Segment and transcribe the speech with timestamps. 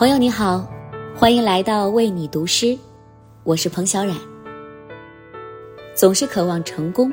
[0.00, 0.66] 朋友你好，
[1.14, 2.74] 欢迎来到为你读诗，
[3.44, 4.16] 我是彭小冉。
[5.94, 7.12] 总是渴望成功，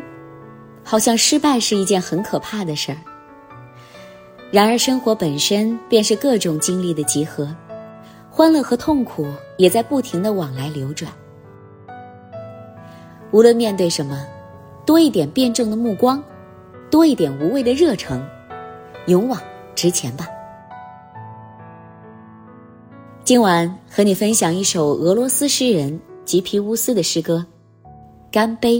[0.85, 2.97] 好像失败是一件很可怕的事儿。
[4.51, 7.53] 然而生活本身便是各种经历的集合，
[8.29, 9.27] 欢乐和痛苦
[9.57, 11.11] 也在不停的往来流转。
[13.31, 14.25] 无论面对什么，
[14.85, 16.23] 多一点辩证的目光，
[16.89, 18.25] 多一点无畏的热诚，
[19.07, 19.41] 勇往
[19.75, 20.25] 直前吧。
[23.27, 27.45] 今晚和你分享一首俄罗斯诗人吉皮乌斯的诗歌
[28.31, 28.77] 《干杯》。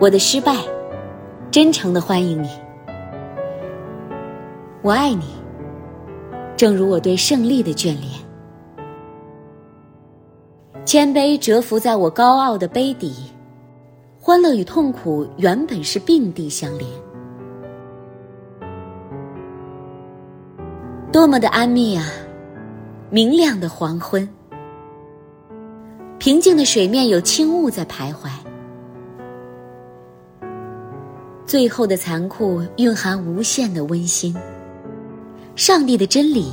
[0.00, 0.56] 我的失败，
[1.50, 2.48] 真诚的欢迎你。
[4.80, 5.26] 我爱你，
[6.56, 8.08] 正如我对胜利的眷恋。
[10.84, 13.14] 谦卑蛰伏在我高傲的杯底，
[14.20, 16.90] 欢乐与痛苦原本是并蒂相连。
[21.10, 22.04] 多么的安谧啊！
[23.08, 24.28] 明亮的黄昏，
[26.18, 28.28] 平静的水面有轻雾在徘徊。
[31.46, 34.34] 最后的残酷蕴含无限的温馨。
[35.54, 36.52] 上帝的真理，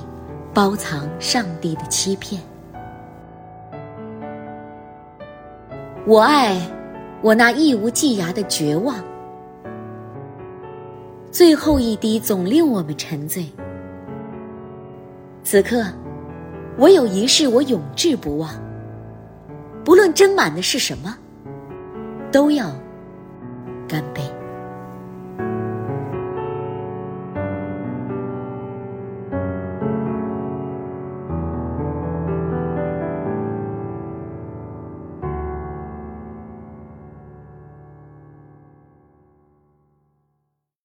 [0.54, 2.42] 包藏上帝的欺骗。
[6.08, 6.60] 我爱
[7.22, 8.96] 我那一无际涯的绝望，
[11.32, 13.46] 最后一滴总令我们沉醉。
[15.44, 15.86] 此刻，
[16.80, 18.50] 唯有一事我永志不忘，
[19.86, 21.16] 不论斟满的是什么，
[22.32, 22.72] 都要
[23.88, 24.22] 干杯。